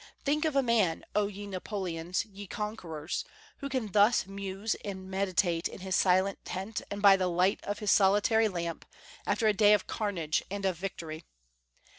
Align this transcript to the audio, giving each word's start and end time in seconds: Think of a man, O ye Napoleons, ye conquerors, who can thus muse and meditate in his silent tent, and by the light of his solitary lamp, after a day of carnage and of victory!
Think 0.25 0.45
of 0.45 0.55
a 0.55 0.63
man, 0.63 1.05
O 1.15 1.27
ye 1.27 1.45
Napoleons, 1.45 2.25
ye 2.25 2.47
conquerors, 2.47 3.23
who 3.57 3.69
can 3.69 3.91
thus 3.91 4.25
muse 4.25 4.73
and 4.83 5.11
meditate 5.11 5.67
in 5.67 5.81
his 5.81 5.95
silent 5.95 6.43
tent, 6.43 6.81
and 6.89 7.03
by 7.03 7.15
the 7.15 7.27
light 7.27 7.63
of 7.63 7.77
his 7.77 7.91
solitary 7.91 8.47
lamp, 8.47 8.83
after 9.27 9.45
a 9.47 9.53
day 9.53 9.73
of 9.73 9.85
carnage 9.85 10.41
and 10.49 10.65
of 10.65 10.75
victory! 10.75 11.23